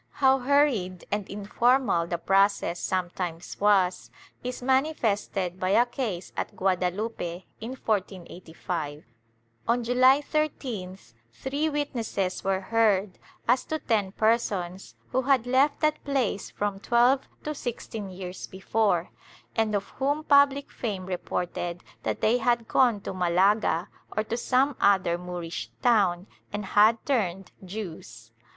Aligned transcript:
How 0.13 0.39
hurried 0.39 1.05
and 1.11 1.27
infor 1.27 1.79
mal 1.79 2.07
the 2.07 2.17
process 2.17 2.79
sometimes 2.79 3.59
was 3.59 4.09
is 4.43 4.63
manifested 4.63 5.59
by 5.59 5.69
a 5.79 5.85
case 5.85 6.33
at 6.35 6.55
Guada 6.55 6.89
lupe 6.89 7.21
in 7.61 7.75
1485. 7.75 9.03
On 9.67 9.83
July 9.83 10.19
13th 10.23 11.13
three 11.31 11.69
witnesses 11.69 12.43
were 12.43 12.61
heard 12.61 13.19
as 13.47 13.63
to 13.65 13.77
ten 13.77 14.11
persons 14.11 14.95
who 15.09 15.21
had 15.21 15.45
left 15.45 15.81
that 15.81 16.03
place 16.03 16.49
from 16.49 16.79
twelve 16.79 17.27
to 17.43 17.53
sixteen 17.53 18.09
years 18.09 18.47
before, 18.47 19.11
and 19.55 19.75
of 19.75 19.89
whom 19.99 20.23
public 20.23 20.71
fame 20.71 21.05
reported 21.05 21.83
that 22.01 22.21
they 22.21 22.39
had 22.39 22.67
gone 22.67 23.01
to 23.01 23.13
Malaga 23.13 23.87
or 24.17 24.23
to 24.23 24.35
some 24.35 24.75
other 24.81 25.19
Moorish 25.19 25.69
town, 25.83 26.25
and 26.51 26.65
had 26.65 26.97
turned 27.05 27.51
Jews. 27.63 28.31